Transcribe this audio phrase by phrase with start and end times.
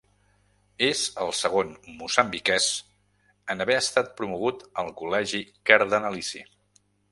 [0.85, 1.69] És el segon
[1.99, 2.71] moçambiquès
[3.55, 6.45] en haver estat promogut al Col·legi Cardenalici.